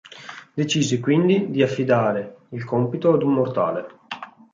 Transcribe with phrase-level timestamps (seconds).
[0.55, 3.85] Decise quindi di affidare il compito ad un mortale.